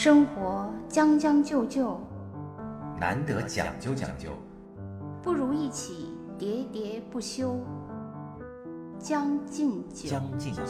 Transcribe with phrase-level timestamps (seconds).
[0.00, 2.00] 生活将将就就，
[3.00, 4.30] 难得讲究讲究，
[5.20, 7.58] 不如一起喋喋不休。
[8.96, 10.60] 将进酒，将进酒。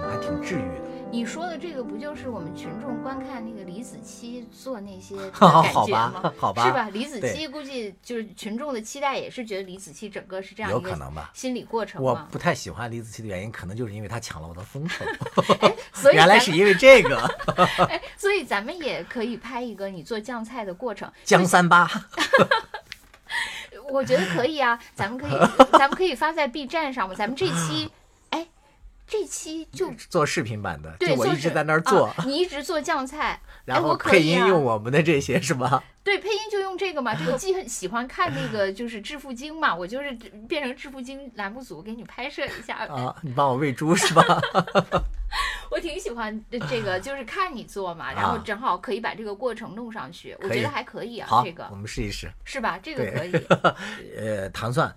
[0.00, 0.83] 还挺治愈的。
[1.14, 6.32] 你说的这个不就是我们群众观看那个李子柒做那些 感觉吧吗？
[6.36, 6.88] 好吧是吧？
[6.92, 12.16] 李子柒估计就是群众的期待，也是觉得李子柒整个是这样有一个可能吧心理过程我。
[12.32, 15.04] 不太喜欢李子柒的原因，可能就是因为他抢了我的风头。
[15.94, 17.16] 所以原来是因为这个
[17.88, 21.08] 哎，所以咱们也可以拍一个你做酱菜的过程。
[21.22, 21.88] 江三八。
[23.90, 25.38] 我觉得可以啊，咱们可以，
[25.78, 27.14] 咱们可以发在 B 站上嘛。
[27.14, 27.90] 咱们这期，哎，
[29.14, 35.82] 这期就做视频版的，就对，我一直在那儿做，啊你一直做酱菜， 然后哎我配音用我们的这些是吧？
[36.02, 37.14] 对，配音就用这个嘛。
[37.14, 40.12] 这个既很喜欢看那个就是致富经嘛，我就是
[40.48, 42.74] 变成致富经栏目组给你拍摄一下。
[42.86, 44.24] 啊，你帮我喂猪是吧？
[45.70, 51.28] 我挺喜欢这个，就是看你做嘛，然后啊正好可以把这个过程弄上去，我觉得还可以啊。
[51.44, 52.28] 这，个我们试一试。
[52.44, 52.78] 是吧？
[52.82, 53.32] 这个可以。
[54.18, 54.94] 呃，糖蒜，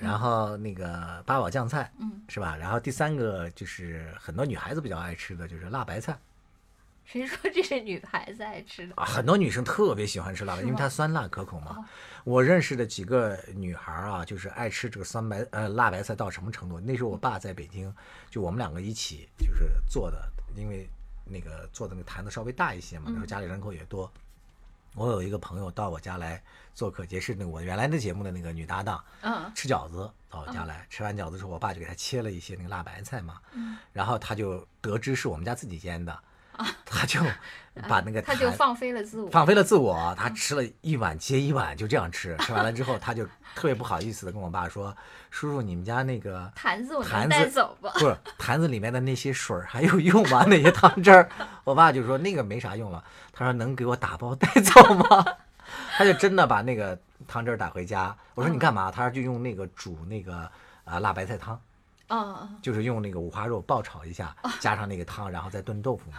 [0.00, 2.56] 然后那个八宝酱菜，嗯，是吧？
[2.56, 6.18] 然后第三个就是很多女孩子比较爱吃的就是辣白菜
[7.04, 8.94] 谁说这是女孩子爱吃的？
[8.96, 11.76] 啊，很多女生特别喜欢吃辣白，是吗因为它酸辣可口嘛。
[11.78, 11.84] 哦
[12.22, 16.78] 我认识的几个女孩儿啊，就是爱吃这个酸白呃辣白菜到什么程度？
[16.78, 17.92] 那时候我爸在北京，
[18.28, 20.86] 就我们两个一起就是做的，因为
[21.24, 24.12] 那个做的那个坛子稍微大一些嘛，那时候家里人口也多。
[24.94, 26.40] 我有一个朋友到我家来
[26.74, 36.18] 做客，也是那个我原来的节目的那个女搭档，嗯吃饺子到我家来，吃完饺子之后，我爸就给她切了一些那个辣白菜嘛，嗯然后她就得知是我们家自己煎的，
[36.84, 37.20] 她就
[37.88, 39.30] 把那个啊他就放飞了自我。
[39.30, 42.36] 放飞了自我，她吃了一碗接一碗，就这样吃。
[42.38, 44.94] 吃完了之后，她就特别不好意思的跟我爸说
[45.30, 47.90] ：“叔叔，你们家那个坛子我能坛带走吧？
[47.98, 50.44] 不是坛子里面的那些水还有用吗？
[50.46, 51.28] 那些汤汁儿？”
[51.64, 55.24] 我爸就说：“那个没啥用了。”他说：“能给我打包带走吗？”
[55.96, 58.16] 他就真的把那个汤汁儿打回家。
[58.34, 60.50] 我说：“你干嘛？”他说：“就用那个煮那个
[60.84, 61.60] 啊辣白菜汤，
[62.08, 66.18] 啊，就是用那个五花肉爆炒一下，加上那个汤，然后再炖豆腐嘛。”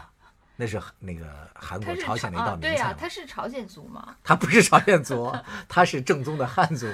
[0.57, 1.25] 那是那个
[1.55, 2.99] 韩国、朝鲜的一道啊，对呀、名菜。
[2.99, 4.15] 他是朝鲜族吗。
[4.23, 5.33] 他不是朝鲜族，
[5.67, 6.87] 他是正宗的汉族。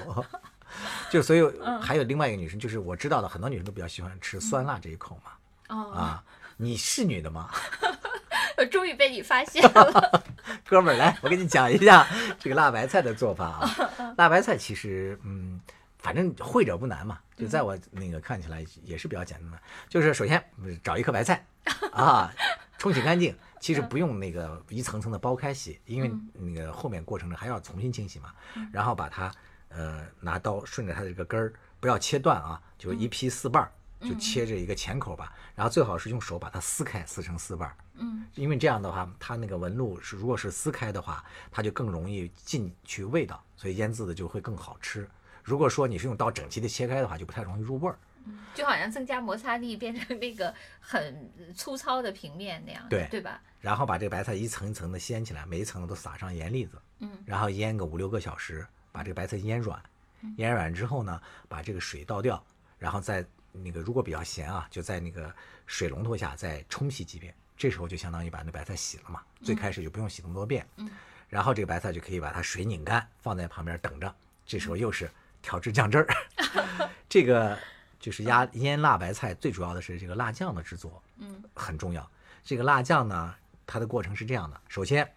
[1.11, 5.31] 就所以嗯还有另外一个女生，就是我知道的很多女生都比较喜欢吃酸辣这一口嘛。
[5.75, 6.23] 哦，啊，
[6.57, 7.49] 你是女的吗？
[8.57, 10.23] 我终于被你发现了。
[10.65, 12.07] 哥们儿，来，我给你讲一下
[12.39, 14.13] 这个辣白菜的做法啊。
[14.17, 15.61] 辣白菜其实，嗯，
[15.99, 19.59] 反正会者不难嘛，就在我那个看起来也是比较简单的。
[19.87, 20.43] 就是首先
[20.83, 21.45] 找一颗白菜
[21.93, 22.31] 啊，
[22.77, 23.35] 冲洗干净。
[23.59, 28.31] 其实不用那个一层层的剥开洗，因为那个后面过程中还要重新清洗嘛。
[28.71, 29.31] 然后把它
[29.69, 33.71] 呃拿刀顺着它的这个根儿，不要切断啊，就一劈四瓣儿，
[34.01, 35.33] 就切着一个浅口吧。
[35.55, 37.75] 然后最好是用手把它撕开，撕成四瓣儿。
[37.95, 45.09] 嗯，因为这样的话，它那个纹路是如果是撕开的话，它就更容易进去味道，所以腌制的就会更好吃。
[45.43, 47.97] 如果说你是用刀整齐的切开的话，就不太容易入味儿。
[48.53, 53.41] 就好像增加摩擦力，变成那个很粗糙的平面那样，对对吧？
[53.61, 59.81] 然后把这个白菜一层一层的掀起来，每一层都撒上盐粒子，嗯，然后腌个五六个小时，把这个白菜腌软。
[60.35, 62.43] 腌软之后呢，把这个水倒掉，
[62.77, 63.25] 然后再
[63.63, 65.33] 那个如果比较咸啊，就在那个
[65.65, 67.33] 水龙头下再冲洗几遍。
[67.57, 70.63] 这时候就相当于把那白菜洗了嘛，最开始就不用洗那么多遍。
[70.75, 70.87] 嗯，
[71.27, 74.15] 然后这个白菜就可以把它水拧干，放在旁边等着。
[74.45, 75.09] 这时候又是
[75.41, 76.07] 调制酱汁儿，
[77.09, 77.57] 这个
[77.99, 82.07] 就是压腌辣白菜，最主要的是这个辣酱的制作，嗯，很重要。
[82.43, 83.33] 这个辣酱呢，
[83.65, 85.11] 它的过程是这样的：首先，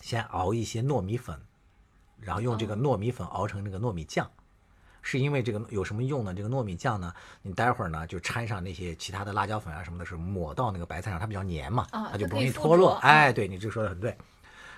[0.00, 1.40] 先熬一些糯米粉，
[2.18, 4.28] 然后用这个糯米粉熬成那个糯米酱。
[5.02, 6.32] 是因为这个有什么用呢？
[6.32, 12.94] 这个糯米酱呢，你待会儿呢就掺上那些其他的辣椒粉啊什么的，是抹到那个白菜上，它比较黏嘛，啊它就不容易脱落。
[12.94, 14.16] 着哎，对你这说的很对。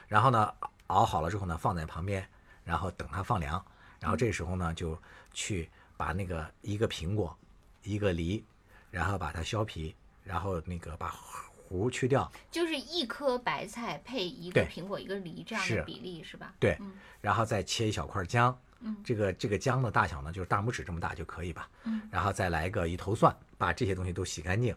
[0.09, 0.53] 然后呢，
[0.89, 2.27] 熬好了之后呢，放在旁边，
[2.65, 3.65] 然后等它放凉。
[4.01, 4.99] 然后这时候呢，就
[5.33, 7.37] 去把那个一个苹果，
[7.83, 8.45] 一个梨，
[8.91, 16.55] 然后把它削皮，然后那个把核去掉，就是一颗白菜配一个苹果一个梨这样的比例是吧？
[16.61, 24.76] 对嗯，然后再切一小块姜，嗯这个这个姜的大小呢，就是大拇指这么大就可以吧，嗯，然后再来个一头蒜，把这些东西都洗干净，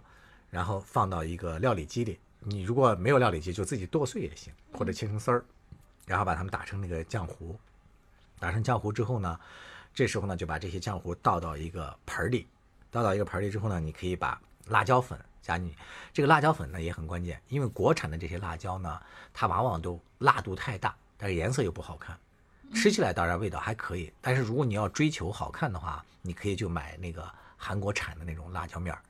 [0.50, 5.44] 然后放到一个料理机里，你如果没有料理机，就自己剁碎也行，或者切成丝儿，
[6.06, 7.60] 然后把它们打成那个浆糊，
[8.40, 9.40] 打成浆糊之后呢，
[9.94, 12.48] 这时候呢就把这些浆糊倒到一个盆儿里，
[12.90, 15.76] 倒到一个盆儿里之后呢，你可以把辣椒粉加进去。
[16.14, 19.02] 这个辣椒粉呢也很关键，因为国产的这些辣椒呢，
[19.34, 22.18] 它往往都辣度太大，但是颜色又不好看。
[22.74, 29.02] 吃起来当然味道还可以，但是如果你要追求好看的话，你可以就买那个韩国产的那种辣椒面儿，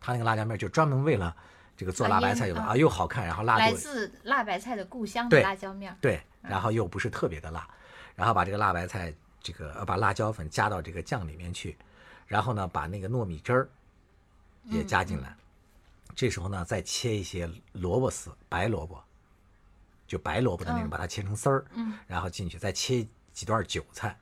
[0.00, 1.34] 它那个辣椒面就专门为了
[1.76, 5.96] 这个做啊辣白菜用的啊，又好看，然后辣来自辣白菜的故乡的辣椒面儿。
[6.00, 7.68] 对，然后又不是特别的辣，
[8.14, 11.76] 然后把这个辣白菜这个呃把辣椒粉加到这个酱里面去，
[12.26, 13.68] 然后呢把那个糯米汁儿
[14.64, 15.34] 也加进来，
[16.14, 19.02] 这时候呢再切一些萝卜丝，白萝卜，
[20.06, 24.16] 就白萝卜的那种，嗯把它切成丝儿，嗯然后进去再切几段韭菜。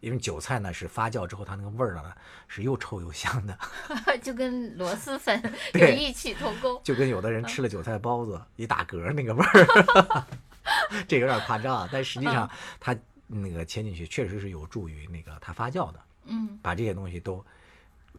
[0.00, 2.14] 因为韭菜呢是发酵之后，它那个味儿呢
[2.46, 3.58] 是又臭又香的，
[4.22, 5.42] 就跟螺蛳粉
[5.74, 6.80] 有对异曲同工。
[6.84, 10.26] 就跟有的人吃了韭菜包子一打嗝那个味儿，
[11.08, 12.48] 这有点夸张啊，但实际上
[12.78, 12.96] 它
[13.26, 17.44] 那个切进去确实是有助于那个它发酵的，嗯把这些东西都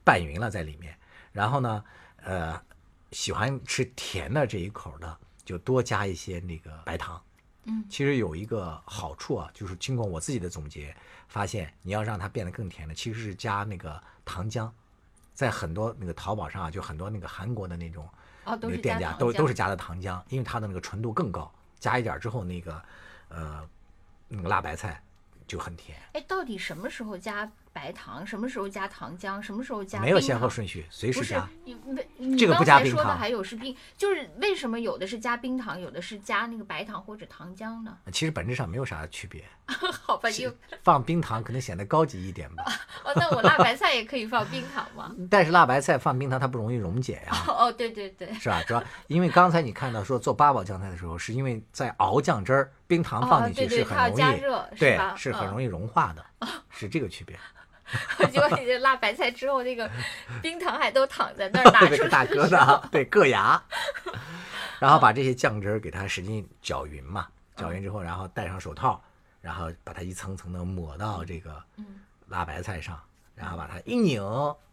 [0.04, 0.94] 拌匀了在里面。
[1.31, 1.81] 然后呢，
[2.24, 2.62] 呃，
[3.13, 5.18] 喜欢吃甜的这一口的，
[5.50, 7.19] 就多加一些那个白糖。
[7.63, 10.96] 嗯其实有一个好处啊，就是经过我自己的总结，
[11.28, 14.69] 发现你要让它变得更甜的，其实是加那个糖浆。
[15.34, 18.07] 在很多那个淘宝上啊，就很多那个韩国的那种
[18.44, 22.81] 哦，都是那个店家都都是加的糖浆，因为它的那个纯度更高，加一点之后，那个
[23.30, 23.68] 呃
[24.28, 25.02] 那个辣白菜
[25.48, 28.25] 就很甜，哎，到底什么时候加白糖？
[28.25, 29.42] 什么时候加糖浆？
[29.42, 31.48] 什么时候加没有先后顺序，随时加。
[31.63, 37.98] 你为你这个不刚才说的还有是冰，就是为什么有的是加冰糖，有的是加那个白糖或者糖浆呢？
[38.12, 39.44] 其实本质上没有啥区别，
[40.04, 42.63] 好吧，又放冰糖可能显得高级一点吧。
[43.06, 45.16] 哦，那我辣白菜也可以放冰糖吗？
[45.30, 48.62] 但是辣白菜放冰糖它不容易溶解呀、哦，对对对，是吧？
[48.68, 55.00] 主要因为刚才你看到说做八宝酱菜的时候，是因为在熬酱汁儿，冰糖放哦，进去是很容易，对。
[55.16, 56.25] 是很容易融化的，
[56.80, 57.38] 是这个区别。
[58.31, 59.90] 结果你这辣白菜之后，那个
[60.44, 63.62] 冰糖还都躺在那儿， 拿那出个大疙瘩， 对，硌牙。
[64.80, 69.02] 然后把这些酱汁儿给它使劲搅匀嘛，搅匀之后，然后戴上手套，
[69.42, 71.86] 然后把它一层层的抹到这个嗯
[72.28, 72.98] 辣白菜上，
[73.36, 74.22] 然后把它一拧，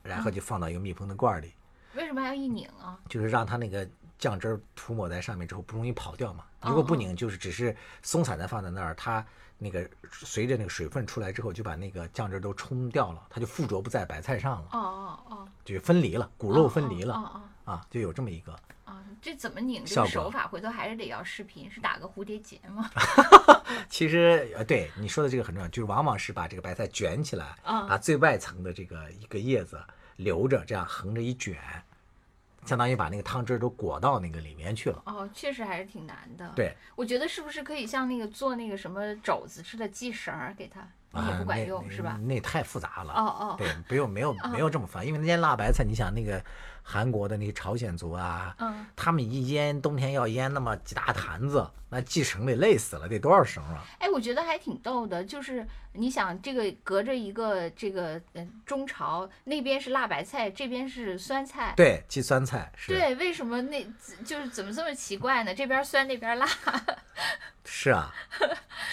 [0.03, 1.55] 然后就放到一个密封的罐儿里，
[1.95, 2.99] 为什么还要一拧啊？
[3.09, 3.89] 就是让它那个
[4.19, 6.45] 酱汁儿涂抹在上面之后不容易跑掉嘛。
[6.61, 9.25] 如果不拧，就是只是松散的放在那儿，它
[9.59, 18.53] 那个随着那个水分出来之后，就把那个酱汁儿都冲掉了，它就附着不在白菜上了，哦哦哦，就分离了，骨肉分离了哦哦啊，就有这么一个。
[18.53, 20.47] 哦哦，这怎么拧这个手法？
[20.47, 22.89] 回头还是得要视频，是打个蝴蝶结吗？
[23.91, 29.83] 其实呃，对你说的这个很重要，就是往往是把这个白菜卷起来，啊把最外层的这个一个叶子
[30.17, 31.57] 留着，这样横着一卷，
[32.67, 35.03] 相当于把那个汤汁都裹到那个里面去了。
[35.07, 40.81] 哦，确实还是挺难的。，对，我觉得是不是可以像那个做那个什么肘子似的系绳儿给它，
[41.15, 42.19] 也啊，不管那用是吧？
[42.25, 43.13] 那太复杂了。
[43.15, 46.43] 哦哦，对，不用没有没有这么烦，因为那些辣白菜，你想那个
[46.89, 53.85] 韩国的那个朝鲜族啊，嗯，他们一腌冬天要腌那么几大坛子，那系绳得累死了，得多少绳啊？
[53.99, 61.75] 哎，我觉得还挺逗的，就是你想这个隔着一个这个嗯中朝，那边是辣白菜，这边是酸菜。
[61.77, 63.85] 对，系酸菜是对，为什么那
[64.25, 65.53] 就是怎么这么奇怪呢？
[65.53, 66.47] 这边酸那边辣。
[67.69, 68.15] 是啊，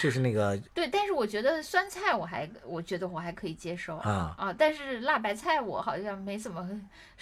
[0.02, 6.68] 就是那个 对，但是我觉得酸菜我还我觉得我还可以接受啊啊，但是辣白菜我好像没怎么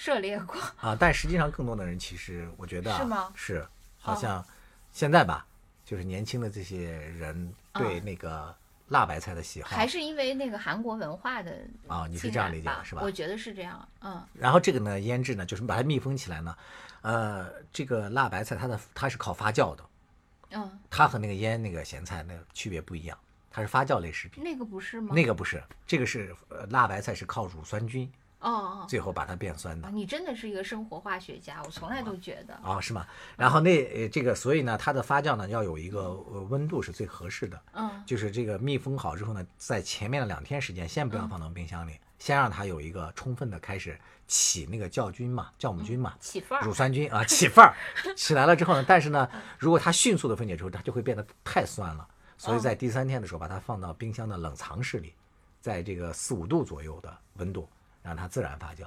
[0.03, 0.61] 涉猎过。
[0.81, 3.69] 啊，但实际上更多的人其实我觉得啊是吗是
[4.01, 4.45] 好哦像
[4.93, 5.47] 现在吧，
[5.85, 8.53] 就是年轻的这些人对嗯那个
[8.89, 11.57] 辣白菜的喜好还是因为那个韩国文化的
[11.87, 16.57] 啊你是这样理解的是吧我觉得是这样，嗯然后这个呢，腌制呢，就是把它密封起来呢，
[17.03, 19.85] 呃，这个辣白菜它的它是靠发酵的，
[20.51, 23.17] 嗯，它和那个腌那个咸菜那个区别不一样，
[23.53, 24.43] 它是发酵类食品。
[24.43, 25.15] 那个不是吗？
[25.15, 28.11] 那个不是，这个是呃辣白菜是靠乳酸菌，
[28.43, 28.87] 哦哦。
[28.89, 29.89] 最后把它变酸的。
[29.89, 32.55] 哦，你真的是一个生活化学家，我从来都觉得。
[32.57, 33.07] 啊，是吗？
[33.37, 38.03] 然后那呃这个，所以呢，它的发酵呢要有一个呃温度是最合适的，嗯。
[38.05, 46.65] 就是这个密封好之后呢，在前面的两天时间，先不要放到冰箱里，先让它有一个充分的开始起那个酵菌嘛，酵母菌嘛，起范儿。
[46.65, 47.75] 乳酸菌啊起范儿，
[48.17, 52.07] 起来了之后呢，但是呢，如果它迅速的分解之后，它就会变得太酸了，
[52.37, 55.15] 所以在第三天的时候，把它放到冰箱的冷藏室里，
[55.61, 57.69] 在这个四五度左右的温度，
[58.03, 58.85] 让它自然发酵。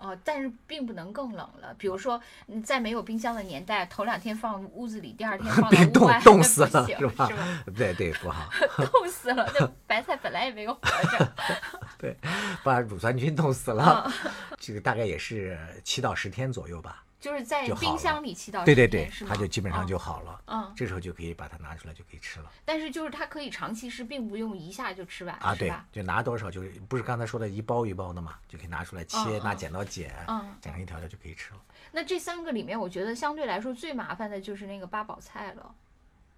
[0.00, 1.74] 哦，但是并不能更冷了。
[1.76, 7.48] 比如说，嗯在没有冰箱的年代，头两天放屋子里，第二天放到 别冻屋外，冻死了是吧是吧？
[7.76, 8.48] 对对，不好，
[8.92, 10.80] 冻死了，那白菜本来也没有活
[11.18, 11.32] 着。
[11.98, 12.16] 对
[12.62, 14.12] 把乳酸菌冻死嗯了。
[14.56, 17.02] 这个大概也是七到十天左右吧。
[17.20, 20.40] 就是在冰箱里七到对对对它就基本上哦就好了。
[20.46, 25.54] 嗯，这时候就可以把它拿出来，就可以吃了但是就是它可以长期吃，并不用一下就吃完，啊！
[25.54, 31.60] 对？，就拿多少就是不是刚才说的一包一包的嘛，就可以拿出来切，拿剪刀剪，嗯剪成一条条就可以吃了。
[31.90, 35.74] 那这三个里面，我觉得相对来说最麻烦的就是那个八宝菜了。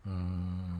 [0.04, 0.79] 嗯，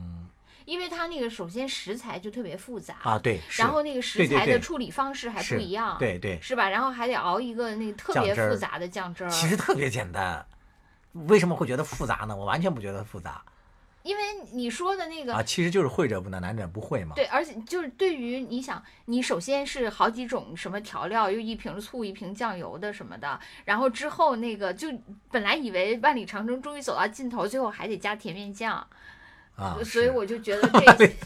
[0.71, 6.69] 因为它那个首先食材就特别复杂，啊，对，然后那个食材的处理方式还不一样，对对，是吧？
[6.69, 10.45] 然后还得熬一个那个特别复杂的酱汁儿，其实特别简单。
[11.27, 12.33] 为什么会觉得复杂呢？
[12.33, 13.43] 我完全不觉得复杂
[14.03, 14.23] 因为
[14.53, 17.15] 你说的那个啊，其实就是会者不难，难者不会嘛。
[17.15, 24.87] 对，而且就是对于你想，你首先是好几种什么调料，又一瓶醋、一瓶酱油的什么的，然后之后那个就
[25.29, 28.87] 本来以为万里长征终于走到尽头，最后还得加甜面酱，
[29.61, 31.07] 啊，所以我就觉得 这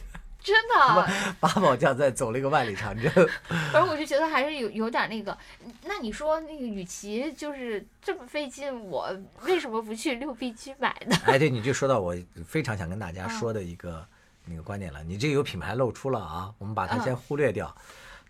[0.45, 3.11] 真的，八宝酱在走了一个万里长征。
[3.73, 5.35] 而我就觉得还是有有点那个。
[5.83, 9.09] 那你说那个，与其就是这么费劲，我
[9.41, 11.15] 为什么不去六必居买呢？
[11.25, 12.15] 哎，对，你就说到我
[12.45, 14.05] 非常想跟大嗯家说的一个
[14.45, 15.03] 那个观点了。
[15.03, 17.75] 你这个有品牌露出了啊，我们把它嗯先忽略掉。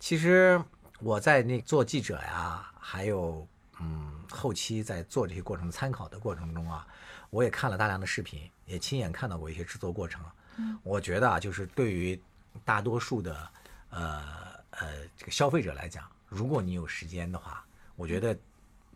[0.00, 0.58] 其实
[1.00, 3.46] 我在那做记者呀，还有
[3.78, 6.86] 嗯后期在做这些过程参考的过程中啊，
[7.28, 10.22] 我也看了大量的视频，也亲眼看到过一些制作过程。
[10.58, 12.20] 嗯我觉得啊，就是对于
[12.64, 13.50] 大多数的
[13.90, 14.24] 呃
[14.70, 18.36] 呃这个消费者来讲，如果你有时间的话，我觉得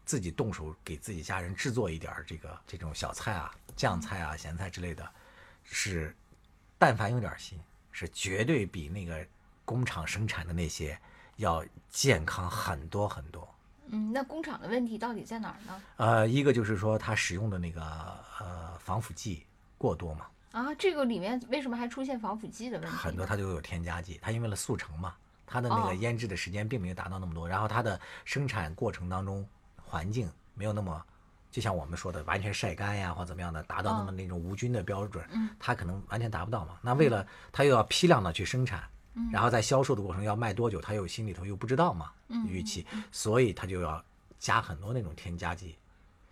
[0.04, 5.08] 自己动手给自己家人制作一点儿这个这种小菜啊、酱菜啊、咸菜之类的，
[5.64, 6.16] 是
[6.78, 7.60] 但凡有点心，
[7.92, 9.26] 是绝对比那个
[9.64, 10.98] 工厂生产的那些
[11.36, 13.46] 要健康很多很多。
[13.88, 15.82] 嗯，那工厂的问题到底在哪儿呢？
[15.96, 17.82] 呃，一个就是说它使用的那个
[18.38, 19.44] 呃防腐剂
[19.80, 22.94] 过多嘛，啊，这个里面为什么还出现防腐剂的问题？
[22.94, 25.14] 很多它就有添加剂，它因为了速成嘛，
[25.46, 29.49] 它的那哦个腌制的时间并没有达到那么多，然后它的生产过程当中
[29.82, 31.02] 环境没有那么，
[31.50, 36.78] 就像我们说的完全晒干呀或怎么样的，达到那么那种无菌的标准，嗯它可能完全达不到嘛。
[36.82, 38.84] 那为了它又要批量的去生产，
[39.14, 44.04] 嗯然后在销售的过程要卖多久，它又心里头又不知道嘛，嗯预期，所以它就要
[44.38, 45.75] 加很多那种添加剂。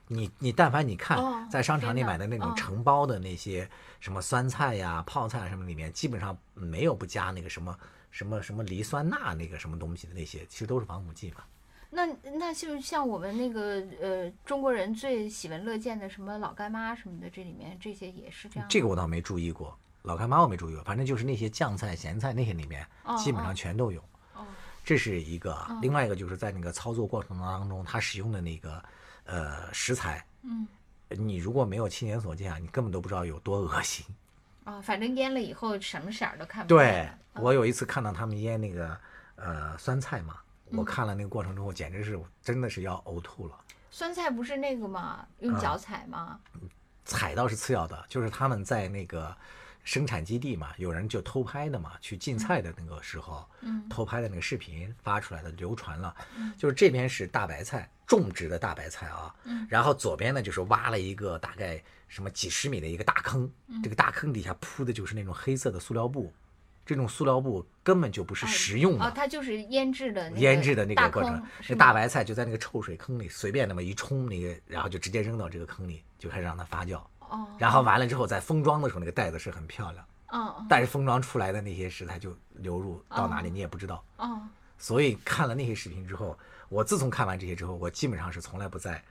[0.09, 3.69] 你你但凡你看哦在商场里买的那种哦成包的那些
[4.00, 7.79] 什么酸菜呀、泡菜啊什么里面，基本上没有不加那个什么
[8.11, 11.43] 什么什么磷酸钠那个什么东西的那些，其实都是防腐剂嘛。
[11.91, 18.69] 那那就像我们那个呃中国人最喜闻乐见的什么老干妈什么的，这里面这些也是这样。
[18.69, 24.00] 这个我倒没注意过，老干妈我没注意过，反正就是那些酱菜、咸菜那些里面哦基本上全都有。
[24.35, 24.45] 哦
[24.85, 28.83] 这是一个啊，另外一个就是在那个操作过程当中，它使用的那个
[29.28, 30.66] 呃食材，嗯
[31.11, 34.04] 你如果没有亲眼所见啊，你根本都不知道有多恶心。
[34.64, 37.42] 啊，反正腌了以后什么色儿都看不对见对。
[37.42, 38.99] 我有一次看到他们腌那个
[39.37, 40.35] 呃酸菜嘛，
[40.70, 43.54] 嗯我看了那个过程之后，简直是真的是要呕吐了。
[43.90, 45.26] 酸菜不是那个吗？
[45.40, 46.38] 用啊脚踩吗？
[47.06, 49.35] 踩倒是次要的，就是他们在那个
[49.88, 53.88] 生产基地嘛，有人就偷拍的嘛，去进菜的那个时候，嗯。
[53.88, 56.14] 偷拍的那个视频发出来的流传了，
[56.59, 59.66] 就是这边是大白菜，种植的大白菜啊，嗯。
[59.71, 63.83] 然后左边呢就是挖了一个大概什么几十米的一个大坑，嗯。
[63.83, 66.30] 这个大坑底下铺的就是那种黑色的塑料布，
[66.85, 77.00] 这种塑料布根本就不是食用的，哦，它就是腌制的腌制的那个过程那大白菜就在那个臭水坑里随便那么一冲，那个然后就直接扔到这个坑里，就开始让它发酵。
[77.30, 83.50] 哦，然后完了之后，在封装的时候，那个袋子是很漂亮，嗯嗯但是封装出来的那些食材就流入到哪里哦。
[83.52, 84.04] 你也不知道。
[84.16, 84.40] 哦。
[84.76, 89.02] 所以看了那些视频之后，我自从看完这些之后，我基本上是从来不在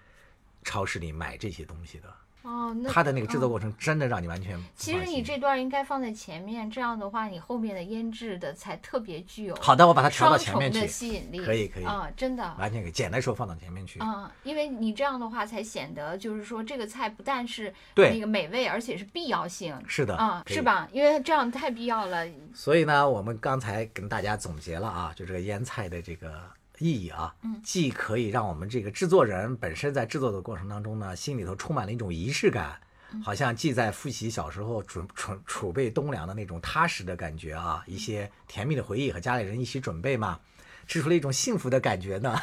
[0.64, 2.14] 超市里买这些东西的。
[2.48, 11.44] 哦，那它的那个制作嗯过程真的让你完全不其实你这段应该放在前面，这样的话，你后面的腌制的才特别具有好的，我把它调到双重的前面去，吸引力。
[11.44, 12.56] 可以可以啊，真的。
[12.58, 14.00] 完全可以剪的时候放到前面去。
[14.00, 19.78] 嗯，因为你这样的话，才显得就是说这个菜不但是对那个美味，而且是必要性。
[19.88, 20.62] 是的，啊，是？
[20.62, 20.88] 吧？
[20.92, 22.28] 因为这样太必要了。
[22.54, 26.44] 所以呢，我们刚才跟大家总结了啊，就这个腌菜的这个
[26.80, 27.62] 意义啊，嗯。
[27.64, 32.80] 既可以让我们这个制作人本身在制作的过程当中呢，心里头充满了一种仪式感，
[33.14, 33.22] 嗯。
[33.22, 40.40] 好像既在复习小时候准储储备冬粮的那种踏实的感觉啊，一些甜蜜的回忆和家里人一起准备嘛，
[40.88, 42.40] 吃出了一种幸福的感觉呢。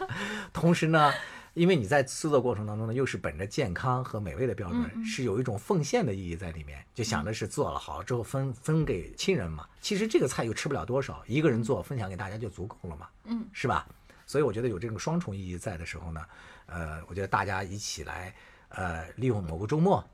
[0.52, 1.12] 同时呢，
[1.58, 9.68] 因为你在制作过程当中呢，又是本着健康和美味的标准，嗯嗯是有一种奉献的意义在里面，就想着是做了好之后分分给亲人嘛。
[9.80, 13.86] 其实这个菜又吃不了多少，一个人做分享给大家就足够了嘛，嗯，是吧？
[14.24, 16.24] 所以我觉得有这种双重意义在的时候呢，
[16.66, 18.34] 呃，我觉得大家一起来，
[18.68, 20.04] 呃，利用某个周末，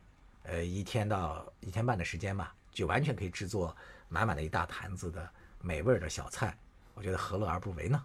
[0.44, 3.76] 呃，一天到一天半的时间吧，就完全可以制作
[4.08, 5.28] 满满的一大坛子的
[5.60, 6.56] 美味儿的小菜，
[6.94, 8.02] 我觉得何乐而不为呢？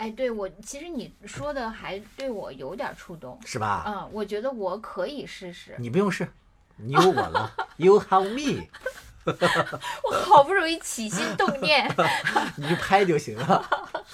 [0.00, 3.38] 哎，对我其实你说的还对我有点触动。
[3.44, 3.84] 是吧？
[3.86, 5.74] 嗯，我觉得我可以试试。
[5.78, 6.26] 你不用试，
[6.76, 8.66] 你有我了， You have me，
[9.28, 11.86] 我好不容易起心动念，
[12.56, 13.62] 你就拍就行了，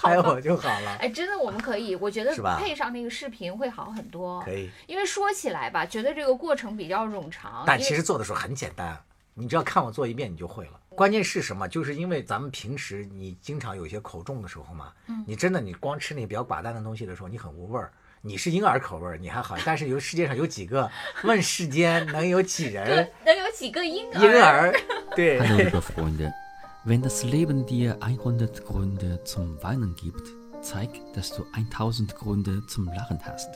[0.01, 4.43] 拍我就好了，哎，真的我们可以，我觉得配上那个视频会好很多。
[4.43, 4.69] 可以。
[4.89, 8.99] 因为说起来吧，觉得这个过程比较冗长，但其实做的时候很简单，
[9.35, 10.73] 你只要看我做一遍，你就会了。
[10.97, 11.69] 关键是什么？
[11.69, 17.93] 就是因为咱们平时你经常有些口重的时候嘛，嗯你真的你光吃那个比较寡淡的东西的时候，你很无味儿。
[18.23, 20.91] 你是婴儿口味儿，你还好，但是有世界上有几个？
[21.23, 24.21] 问世间能有几人能有几个婴儿？
[24.21, 24.75] 婴儿？
[25.15, 26.33] 对，Hallo liebe Freunde,
[26.85, 30.27] wenn das Leben dir 100 Gründe zum Weinen gibt,
[30.61, 33.51] zeig, dass du 1000 Gründe zum Lachen hast.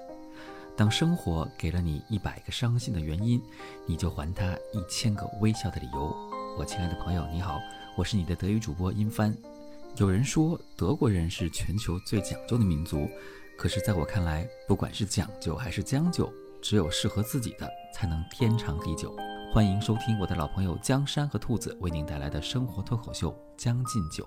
[0.77, 3.43] 当生活给了你一百个伤心的原因，
[3.87, 6.30] 你就还他一千个微笑的理由。
[6.57, 7.61] 我亲爱的朋友，你好，
[7.97, 9.35] 我是你的德语主播殷帆。
[9.97, 13.09] 有人说德国人是全球最讲究的民族，
[13.57, 16.31] 可是在我看来，不管是讲究还是将就，
[16.61, 19.17] 只有适合自己的才能天长地久。
[19.53, 24.25] 欢迎收听我的老朋友江山和兔子为您带来的生活脱口秀《将进酒》。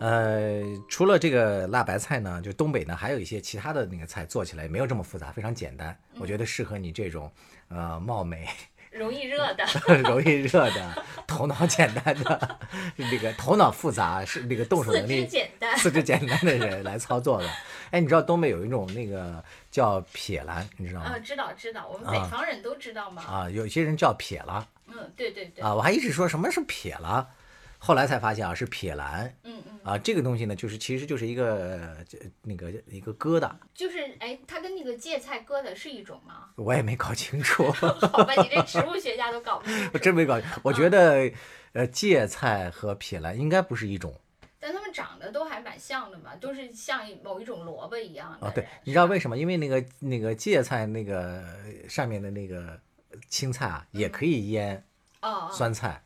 [0.00, 5.96] 呃，除了这个辣白菜呢，就东北呢还有一些其他的那个菜做起来没有这么复杂，非常简单。
[6.18, 7.30] 我觉得适合你这种
[7.68, 8.48] 呃貌美、
[8.92, 9.64] 容易热的。
[10.04, 12.58] 容易热的、头脑简单的、
[12.96, 17.48] 那个头脑复杂是那个动手四肢能力简单四肢简单的人来操作的。
[17.90, 21.18] 哎，你知道东北有一种那个叫撇兰，你知道吗啊，？
[21.24, 23.22] 知道知道，我们北方人都知道嘛。
[23.22, 27.28] 啊，有些人叫撇了嗯，对对对，啊，我还一直说什么是撇了，
[27.84, 31.96] 后来才发现啊是撇兰嗯嗯，啊，这个东西呢，就是其实就是一个呃
[32.42, 36.50] 那个一个疙瘩，就是哎，它跟那个芥菜疙瘩是一种吗？
[36.54, 39.90] 我也没搞清楚， 好吧，你这植物学家都搞不清楚。
[39.94, 40.48] 我 真没搞清。
[40.62, 41.28] 我觉得
[41.72, 44.14] 呃芥菜和撇兰应该不是一种。
[44.60, 48.46] 但它们长得都还蛮像的嘛，都是像某一种萝卜一样的。
[48.46, 49.36] 啊，对，你知道为什么？
[49.36, 51.42] 因为那个那个芥菜那个
[51.88, 52.78] 上面的那个
[53.28, 54.76] 青菜啊，也可以腌
[55.20, 56.00] 哦，哦酸菜，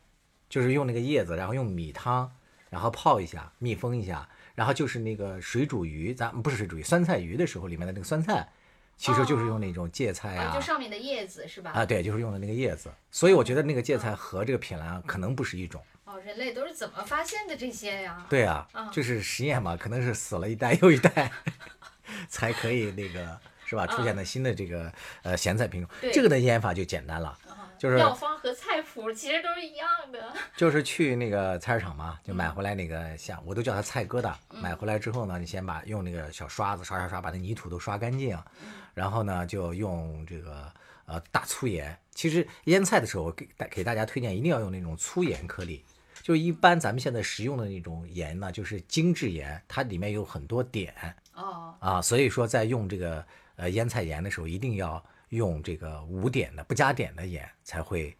[0.49, 2.31] 就是用那个叶子，然后用米汤，
[2.69, 8.47] 然后泡一下，密封一下，然后就是那个水煮鱼，咱不是水煮鱼，酸菜鱼的时候里面的那个酸菜，
[8.95, 11.71] 其实就是用那种芥菜啊，啊就上面的叶子是吧？
[11.71, 12.91] 啊，对，就是用的那个叶子。
[13.11, 15.81] 所以我觉得那个芥菜和这个品兰可能不是一种。
[16.05, 18.25] 哦，人类都是怎么发现的这些呀？
[18.29, 21.31] 对啊嗯，就是实验嘛，可能是死了一代又一代，
[22.29, 23.85] 才可以那个是吧？
[23.85, 24.91] 出现了新的这个
[25.23, 25.89] 呃咸菜品种。
[26.13, 27.46] 这个的腌法就简单了，啊
[27.77, 30.33] 就是药方和菜谱其实都是一样的。
[30.57, 34.33] 就是去那个菜市场嘛，就买回来那个像我都叫它菜疙瘩。
[34.51, 40.71] 嗯买回来之后呢，你先把用那个小刷子刷刷刷，把那泥土都刷干净，嗯然后呢就用这个
[41.05, 41.97] 呃大粗盐。
[42.13, 45.83] 其实腌菜的时候，我给大给大家推荐一定要用那种粗盐颗粒。
[46.23, 50.91] 就是一般咱们现在食用的那种盐呢，就是精制盐，它里面有很多碘
[51.33, 58.15] 哦，啊，所以说在用这个呃腌菜盐的时候，一定要用这个无碘的不加碘的盐，才会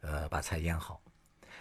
[0.00, 1.00] 呃把菜腌好。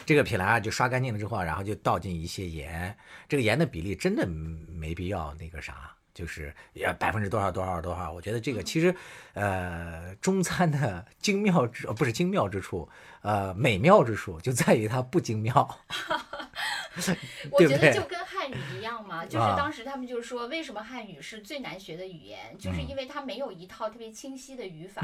[0.06, 2.96] 这个皮兰啊，就刷干净了之后啊，然后就倒进一些盐，
[3.28, 8.12] 这个盐的比例真的没必要那个啥，就是也百分之多少多少多少。
[8.12, 8.94] 我觉得这个其实，
[9.34, 12.90] 呃，中餐的精妙之呃不是精妙之处，
[13.22, 15.80] 呃，美妙之处就在于它不精妙。
[17.52, 25.02] 我觉得就跟汉语一样嘛，就是啊当时他们就说，为什么汉语是最难学的语言，就是嗯因为它没有一套特别清晰的语法，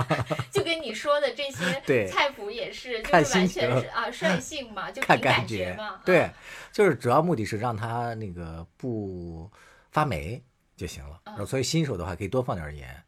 [0.50, 2.06] 就跟你说的这些对。
[2.08, 6.32] 菜谱也是，就是完全是啊率性嘛， 就看凭感觉嘛，对啊，
[6.72, 9.50] 就是主要目的是让它那个不
[9.90, 10.42] 发霉
[10.76, 11.20] 就行了。
[11.24, 13.02] 然后所以新手的话可以多放点盐，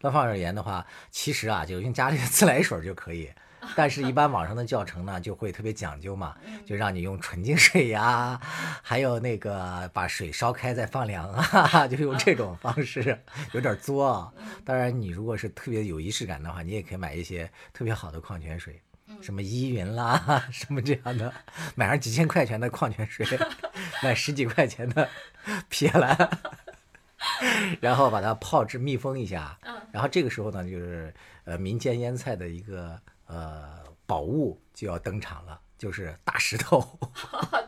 [0.00, 3.30] 多放点盐的话，其实啊就用家里的自来水就可以。
[3.76, 8.40] 但是，一般网上的教程呢，就会特别讲究嘛，就让你用纯净水呀、
[8.82, 13.18] 还有那个把水烧开再放凉啊， 就用这种方式，
[13.52, 14.32] 有点作啊。
[14.64, 18.80] 当然，你如果是特别有仪式感的话，你也可以买一些特别好的矿泉水，
[19.20, 21.32] 什么依云啦， 什么这样的，
[21.74, 23.26] 买上几千块钱的矿泉水，
[24.02, 25.08] 买十几块钱的
[25.68, 26.30] 撇兰，
[27.80, 29.74] 然后把它泡制密封一下，嗯。
[29.90, 31.12] 然后这个时候呢，就是
[31.44, 36.98] 呃民间腌菜的一个呃宝物就要登场了，就是大石头，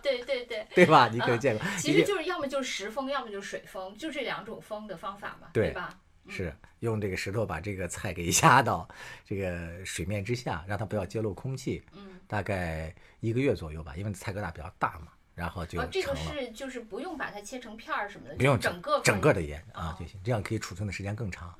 [0.03, 0.66] 对 对对。
[0.75, 1.09] 对吧？
[1.09, 5.99] 你可以见过，其实就是要么就是石封，要么就是水封，就这两种封的方法嘛，对吧？
[6.29, 8.87] 是用这个石头把这个菜给压到
[9.25, 16.14] 这个水面之下，让它不要揭露空气，嗯，大概一个月左右吧，因为菜疙瘩比较大嘛，然后就哦，这个。
[16.14, 21.53] 是就是不用把它切成片儿什么的，不用就整个整个的盐啊就行，这样可以储存的时间更长。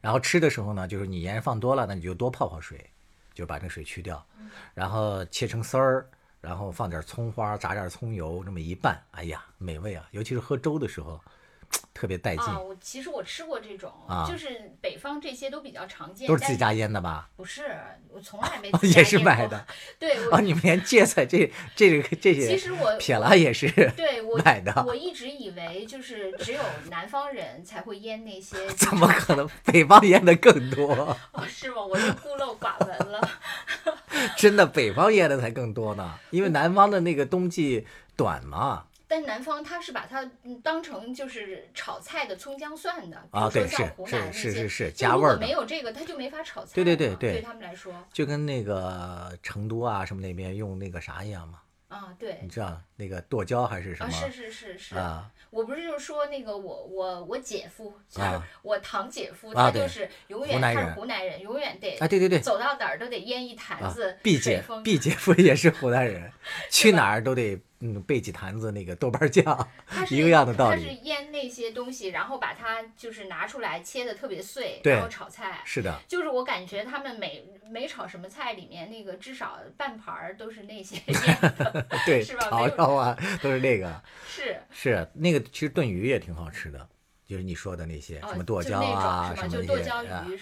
[0.00, 2.90] 然后吃的时候呢，就是你盐放多了，那你就多泡泡水，
[3.38, 4.26] 就把这水去掉，
[4.74, 6.04] 然后切成丝儿，
[6.40, 10.04] 然后放点葱花，炸点葱油，这么一拌，哎呀，美味啊！
[10.10, 11.20] 尤其是喝粥的时候，
[11.98, 17.28] 特别带劲，啊，我其实我吃过这种，啊就是北方这些都比较常见，都是自己家腌的吧？
[17.34, 17.76] 不是，
[18.08, 19.66] 我从来没也是买的。
[19.98, 29.48] 对，啊，你们连芥菜这这个这其实我撇了也是对我买的我一直以为就是只有南方人才会腌那些， 怎么可能？
[29.64, 30.94] 北方腌的更多。
[31.32, 31.82] 哦，是吗？
[31.84, 33.28] 我就孤陋寡闻了。
[34.38, 38.84] 真的，北方腌的才更多呢，因为南方的那个冬季短嘛。
[39.08, 55.30] 但南方他是把它嗯当成就是炒菜的葱姜蒜的，比啊如说对是像湖南那些，是是是就如果加味儿的没有这个，他就没法炒菜对对对对对他们来说，就跟那个成都啊什么那边用那个啥一样嘛，啊，对你，知道那个剁椒还是什啊，么是是是是，啊？
[55.50, 66.30] 我不是就是说那个我我我姐夫，就是啊我堂姐夫，啊他就是永远他是湖南人永远得啊，对对对，走到哪儿都得腌一坛啊子毕姐毕姐夫也是湖南人，
[66.70, 69.68] 去哪儿都得嗯备几坛子那个豆瓣酱，
[70.10, 70.84] 一个样的道理。
[70.84, 75.62] 他是腌那些东西，然后把它就是拿出来切的特别碎，然后炒菜。
[75.64, 82.70] 是的，就是我感觉他们每每炒什么菜里面那个至少半盘儿都是那些腌的， 对， 是吧炒没有
[83.42, 86.88] 都是那个， 是是那个其实炖鱼也挺好吃的。
[87.26, 89.90] 就是你说的那些哦什么剁椒啊，什么那些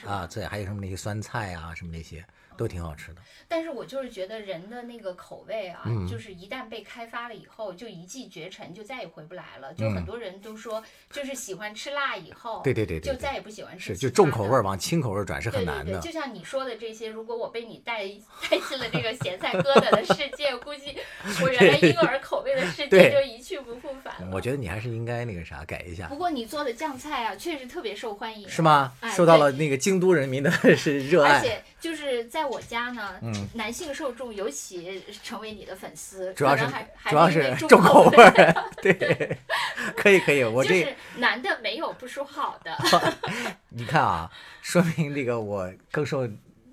[0.06, 2.24] 啊，对，还有什么那些酸菜啊，什么那些
[2.56, 3.20] 都挺好吃的。
[3.48, 9.72] 但是我就是觉得人的那个口味啊，嗯就是一旦被开发了以后，就一骑绝尘，就再也回不来了。
[9.74, 16.00] 就嗯很多人都说，就是喜欢吃辣以后，对对对就再也不喜欢吃是，就重口味往轻口味转是对对对，很难的。
[16.00, 18.04] 就像你说的这些，如果我被你带
[18.50, 20.96] 带进了这个咸菜疙瘩的世界，估计
[21.42, 24.28] 我原来婴儿口味的世界就一去不复返了。
[24.32, 28.60] 我觉得你还是应该那个啥改一下不，过你做的酱菜啊，确实特别受欢迎，是？
[28.62, 28.92] 吗？
[29.00, 31.38] 哎受到了那个京都人民的 是热爱。
[31.38, 38.24] 而且就是在我家呢，嗯男性受众尤其成为你的粉丝，主要是还还主要是重口味味。
[38.24, 39.38] 儿，对，
[39.96, 42.76] 可以可以，我这就是男的没有不说好的，
[43.70, 44.30] 你看啊，
[44.62, 46.28] 说明这个我更受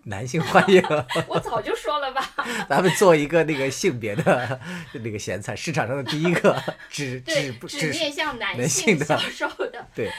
[0.06, 0.82] 男性欢迎。
[1.28, 2.22] 我早就说了吧。
[2.68, 4.60] 咱们做一个那个性别的
[5.04, 9.86] 那个咸菜，市场上的第一个只只，不只只面向男男性的销售的。
[9.96, 10.12] 对，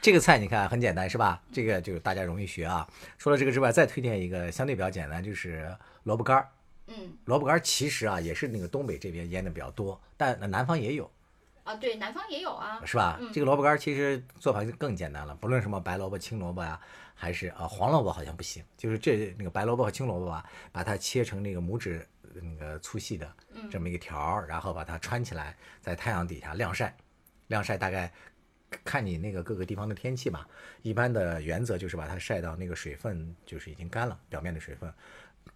[0.00, 1.40] 这个菜你看很简单是吧？
[1.52, 2.86] 这个就是大家容易学啊。
[3.18, 6.48] 除了这个之外，再推荐一个相对比较简单，就是萝卜干儿。
[6.88, 11.10] 嗯，萝卜干儿其实啊也是那个东北这边腌的比较多，但南方也有，
[11.62, 12.80] 啊，对，南方也有啊。
[12.84, 13.18] 是吧？
[13.20, 16.80] 嗯这个萝卜干儿其实做法就更简单了，不论什么白萝卜、青萝卜呀、
[17.20, 26.96] 还是啊黄萝卜好像不行，就是这那个白萝卜和青萝卜吧，把它切成那个拇指那个粗细的嗯这么一个条儿，然后把它穿起来，在太阳底下晾晒，
[27.48, 28.12] 晾晒大概
[28.84, 30.46] 看你那个各个地方的天气吧。
[30.82, 34.94] 一般的原则就是把它晒到那个水分就是已经干了，表面的水分，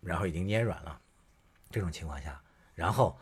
[0.00, 1.00] 然后已经蔫软了，
[1.70, 2.42] 这种情况下，
[2.74, 3.16] 然后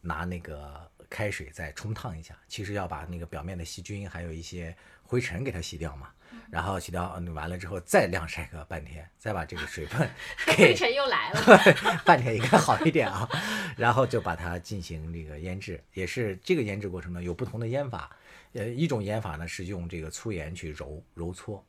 [0.00, 6.10] 拿那个开水再冲烫一下，其实要把那个表面的细菌还有一些灰尘给它洗掉嘛。
[6.50, 10.00] 然后洗掉嗯完了之后，再晾晒个半天，再把这个水分
[10.44, 11.40] 灰给尘又来了。
[12.04, 13.28] 半天应该好一点啊。
[13.76, 18.10] 然后就把它进行这个腌制，也是这个腌制过程呢有不同的腌法。
[18.54, 21.64] 呃，一种腌法呢是用这个粗盐去揉揉搓，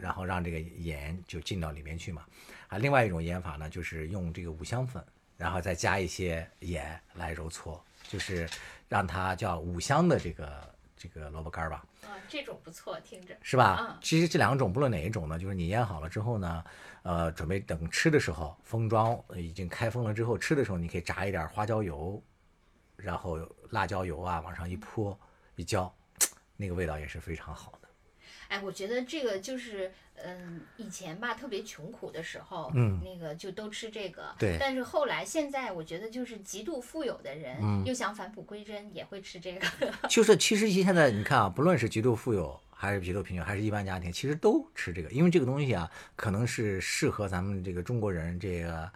[0.00, 2.24] 然后让这个盐就进到里面去嘛。
[2.66, 5.04] 啊，另外一种腌法呢就是用这个五香粉，
[5.36, 8.48] 然后再加一些盐来揉搓，就是
[8.90, 11.84] 让它叫五香的这个这个萝卜干儿吧。
[12.02, 13.36] 啊，这种不错，听着。
[13.40, 13.96] 是吧嗯？
[14.02, 16.64] 其实这两种不论哪一种呢，就是你腌好了之后呢，
[17.02, 22.20] 呃，准备等吃的时候，封装呃已经开封了之后，吃的时候你可以炸一点花椒油，
[22.96, 23.38] 然后
[23.70, 25.16] 辣椒油啊往上一泼
[25.54, 25.94] 一浇，
[26.56, 27.79] 那个味道也是非常好的。
[28.50, 34.34] 哎，我觉得这个就是，嗯，以前吧特别穷苦的时候，嗯那个就都吃这个。
[34.38, 39.66] 对但是后来，现在我觉得就是极度富有的人，嗯又想返璞归真，也会吃这个。
[40.10, 48.90] 就是其实现在你看啊，不论是极度富有还是极度贫穷，还是一般家庭，其实都吃这个，因为这个东西啊，可能是适合咱们这个中国人这个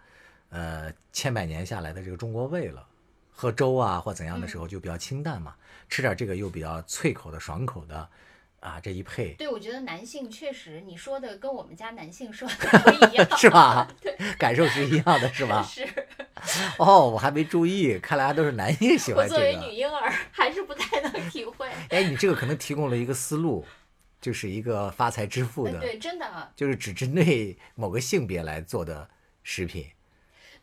[0.49, 2.85] 呃千百年下来的这个中国胃了。
[3.37, 5.53] 喝粥啊或怎样的时候就比较清淡嘛，
[5.89, 8.09] 吃点这个又比较脆口的、爽口的，
[8.65, 15.61] 啊，这一配对，我觉得男性确实，你说的跟我们家男性说的 不一样， 是吧 对，感受是一样的，是吧？
[15.61, 15.87] 是
[16.79, 19.75] 哦，我还没注意，看来还都是男性喜我欢这作为女。
[19.75, 21.69] 婴儿，还是不太能体会。
[21.89, 23.63] 哎，你这个可能提供了一个思路，
[24.19, 25.79] 就是一个发财致富哎，的。
[25.79, 29.07] 对，真的啊，就是只针对某个性别来做的
[29.43, 29.85] 食品。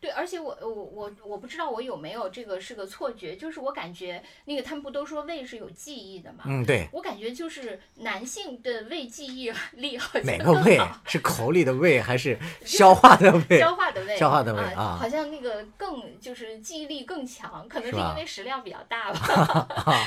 [0.03, 6.43] 对，而且我我我我不知道我有没有这个是个错觉，就是我感觉那个他们不都说胃是有记忆的吗？
[6.45, 13.57] 嗯，对，我感觉就是男性的胃记忆 力好像哪个胃是口里的胃还 是消化的胃？
[13.57, 20.05] 消化的胃， 消化的胃啊好像那个更就是记忆力更强，可能是因为食量比较大吧，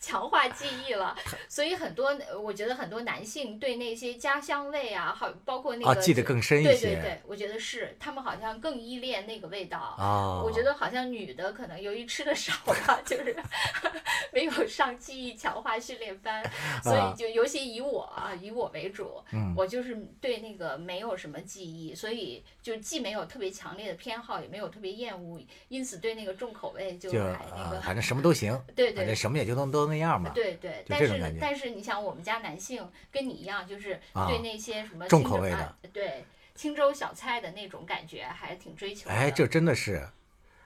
[0.00, 1.14] 强化记忆了。
[1.46, 6.70] 所以很多我觉得很多男性对那些家乡味啊，好包括那个啊，记得更深一些。
[6.70, 9.94] 对对对，我觉得是他们好像更依恋那个味道。
[9.98, 12.52] 哦，我觉得好像女的可能由于吃的少
[12.86, 13.36] 吧， 就是
[14.32, 16.42] 没有上记忆强化训练班，
[16.82, 30.30] 所啊以就尤其以我啊，以我为主，嗯我就是对那个没有什么记忆，所以就既没有特别强烈的偏好，也没有特别厌恶，因此对那个重口味就就还那个，啊反正什么都行，对对什么也就都都那样嘛。
[30.34, 36.24] 对对，但是但是你想，我们家男性跟你一样，就是啊对那些什么重口味的对
[36.56, 39.14] 青州小菜的那种感觉还挺追求的。
[39.14, 40.08] 哎，这真的是，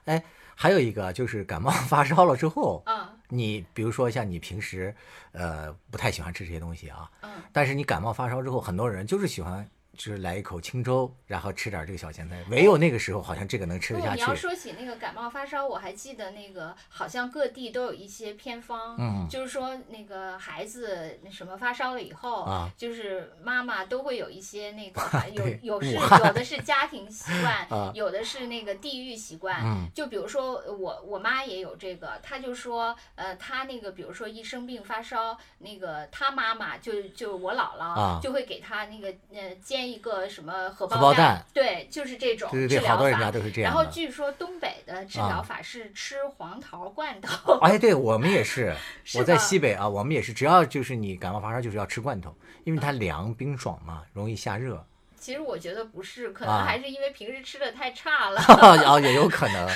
[0.05, 0.23] 哎，
[0.55, 4.93] 还有一个就是感冒 发烧了之后，嗯你比如说像你平时
[5.31, 14.33] 呃不太喜欢吃这些东西啊，嗯，但是你感冒发烧之后，很多人就是喜欢就是来一口清粥，然后吃点这个小咸菜，唯有那个时候好像这个能吃得不，下你要。
[14.33, 25.01] 说起那个感冒发烧，我还记得那个好像各地都有一些偏方，嗯就是说那个孩子那什么发烧了以后，啊就是妈妈都会有一些那个
[25.33, 29.61] 有有是有的是家庭习 惯，啊有的是那个地域习惯。
[29.63, 42.87] 嗯就比如说我我妈也有这个，她就说呃她那个比如说一生病发烧，那个她妈妈就就我姥姥、啊就会给她那个呃煎一个什么荷荷包蛋对，就是这种对对对。
[42.87, 43.73] 好多人家都是这样。
[43.73, 54.85] 然后据说东北的治疗啊法是吃黄桃罐头，哎，对我们也是， 是我在西北啊，我们也是，只要就是你感冒发烧，就是要吃罐头，因为它凉冰爽嘛，容易下热。
[55.21, 58.41] 其实我觉得不是，可啊能还是因为平时吃的太差了。
[58.89, 59.67] 哦，也有可能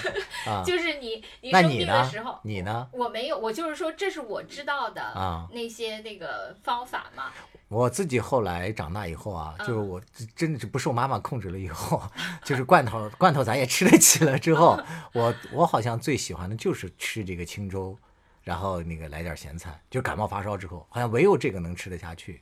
[0.48, 0.64] 啊。
[0.66, 2.40] 就是你你生病的时候，？
[2.42, 2.90] 你呢？
[2.92, 7.26] 我没有，我就是说这是我知道的啊那些那个方法嘛。
[7.68, 12.02] 我自己后来长大以后啊，就是嗯我真真的是不受妈妈控制了以后，
[12.44, 14.80] 就是罐头罐头咱也吃得起了之后，
[15.14, 17.96] 我我好像最喜欢的就是吃这个清粥，
[18.44, 22.42] 然后那个来点咸菜，就感冒发烧之后，好像唯有这个能吃得下去。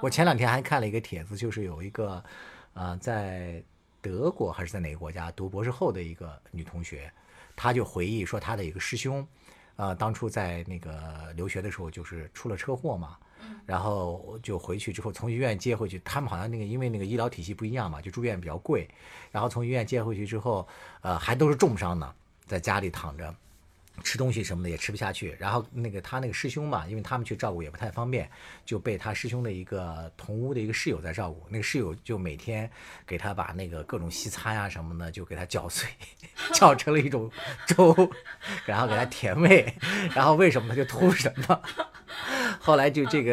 [0.00, 2.22] 我前两天还看了一个帖子，就是有一个，
[2.74, 3.62] 呃，在
[4.02, 7.10] 德国还是在哪个国家读博士后的一个女同学，
[7.56, 9.26] 她就回忆说她的一个师兄，
[9.76, 13.16] 呃，当初在那个留学的时候就是出了车祸嘛，
[13.64, 18.88] 然后就回去之后从医院接回去，他们好像那个因为那个医疗体系不一样嘛，就住院比较贵，
[19.30, 20.68] 然后从医院接回去之后，
[21.00, 22.14] 呃，还都是重伤呢，
[22.46, 23.34] 在家里躺着。
[24.02, 28.28] 吃东西什么的也吃不下去，然后那个他那个师兄嘛，因为他们去照顾也不太方便，
[28.64, 31.46] 就被他师兄的一个同屋的一个室友在照顾。
[31.48, 32.68] 那个室友就每天
[33.06, 35.88] 给他把那个各种西餐呀、什么的，就给他搅碎，
[36.52, 37.30] 搅成了一种
[37.66, 37.94] 粥，
[38.66, 39.72] 然后给他甜味，
[40.14, 41.60] 然后为什么他就吐什么。
[42.60, 43.32] 后来就这个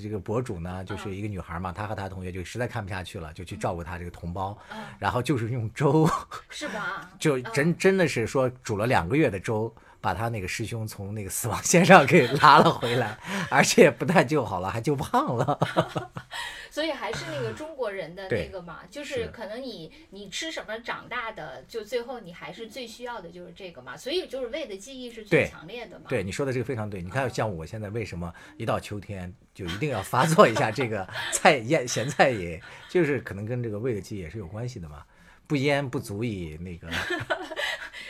[0.00, 4.56] 这个博主呢，就是一个女孩嘛，她和她同学就实在看不下去了，就去照顾她这个同胞，
[4.98, 6.08] 然后就是用粥，
[6.48, 7.10] 是吧？
[7.18, 13.18] 就真真的是说煮了两个月的粥，把他那个师兄从那个死亡线上给拉了回来，
[13.50, 15.58] 而且不但救好了，还救胖了。
[16.70, 23.96] 所以还是那个中国人的那个嘛，就是是可能你你吃什么长大的，就最后你还是最需要的就是这个嘛。
[23.96, 26.04] 所以就是胃的记忆是最强烈的嘛。
[26.08, 35.02] 对你说的这个非常对，你看像我现在为什么一到秋天就一定要发作一下这个 菜腌咸菜也，就是可能跟这个胃的记忆也是有关系的嘛。
[35.46, 36.88] 不腌不足以那个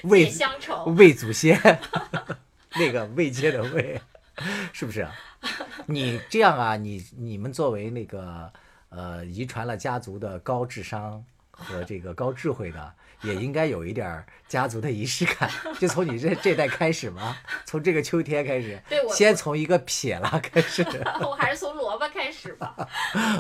[0.03, 0.85] 解胃乡愁。
[0.97, 1.61] 魏祖先，
[2.77, 4.01] 那个魏阶的魏，
[4.73, 5.13] 是不是啊？
[5.87, 8.53] 你这样啊，你你们作为那个
[8.89, 11.25] 呃遗传了家族的高智商
[11.57, 20.85] 和这个高智慧的，也应该有一点儿家族的仪式感，就从你这这代开始吗，从这个秋天开始，对我先从一个撇拉开始。
[21.27, 22.75] 我还是从萝卜开始吧。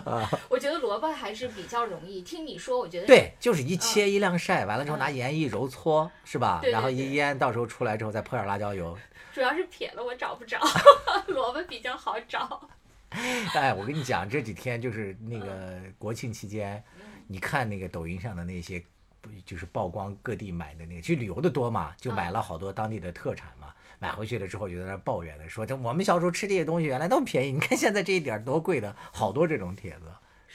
[0.04, 2.22] 啊我觉得萝卜还是比较容易。
[2.22, 6.62] 听你说，我觉得对，就是一切一晾晒，完了之后拿盐一揉搓，是吧？
[6.64, 8.96] 然后一腌，到时候出来之后再泼点辣椒油，
[9.34, 10.58] 主要是撇了我找不着，
[11.28, 12.68] 萝卜比较好找。
[13.10, 16.95] 哎，我跟你讲，这几天就是那个国庆期间，嗯
[17.26, 18.82] 你看那个抖音上的那些，
[19.20, 23.72] 不就是曝光各地买的那个，去旅游的多嘛，就买了好多当地的特产嘛。
[23.98, 30.12] 买回去了之后就在那抱怨的说，这我们小时候吃这些东西原来那么便宜，你看现在这一点儿多贵的，好多这种帖子，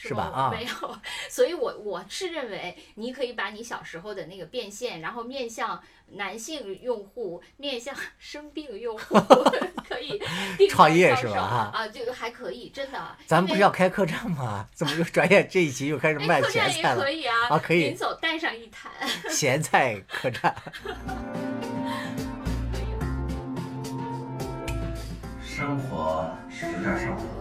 [0.08, 0.24] 是吧？
[0.34, 0.98] 啊，没有，
[1.30, 5.82] 所以我我是认为你可以把你小时候的那个变现，然后面向
[6.14, 9.16] 男性用户，面向 生病用户，
[9.88, 10.20] 可以
[10.58, 13.18] 定创价销售业是吧哈啊，这个还可以，真的。
[13.28, 14.68] 咱们不是要开客栈吗？
[14.74, 17.12] 怎么又转眼这一集又开始卖哎，客栈也咸菜了可？
[17.12, 18.92] 以啊，啊可以临走带上一坛。
[19.30, 20.56] 咸菜客栈。
[25.44, 27.41] 生活有点上头，日